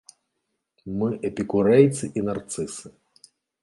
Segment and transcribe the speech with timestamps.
[1.03, 2.87] Мы эпікурэйцы і нарцысы!